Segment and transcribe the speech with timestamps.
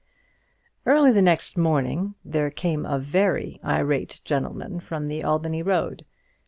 [0.83, 6.05] Early the next morning there came a very irate gentleman from the Albany Road.